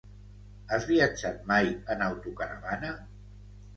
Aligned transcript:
Has 0.77 0.87
viajat 0.91 1.45
mai 1.51 1.69
en 1.97 2.01
autocaravana? 2.09 2.95